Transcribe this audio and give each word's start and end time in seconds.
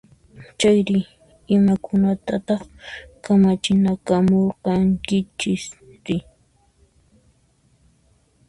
Chayri, 0.59 0.99
imakunatataq 1.55 2.63
kamachinakamurqankichisri? 3.23 6.17